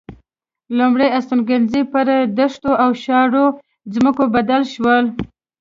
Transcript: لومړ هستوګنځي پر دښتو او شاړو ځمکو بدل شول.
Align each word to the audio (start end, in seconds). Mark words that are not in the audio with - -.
لومړ 0.77 0.99
هستوګنځي 1.15 1.81
پر 1.91 2.07
دښتو 2.37 2.71
او 2.83 2.89
شاړو 3.03 3.45
ځمکو 3.93 4.23
بدل 4.35 4.61
شول. 4.73 5.05